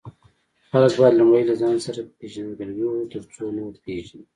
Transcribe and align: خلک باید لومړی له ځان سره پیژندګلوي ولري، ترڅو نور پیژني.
خلک 0.69 0.91
باید 0.99 1.17
لومړی 1.19 1.43
له 1.49 1.55
ځان 1.61 1.75
سره 1.85 1.99
پیژندګلوي 2.19 2.83
ولري، 2.85 3.07
ترڅو 3.13 3.43
نور 3.57 3.73
پیژني. 3.83 4.23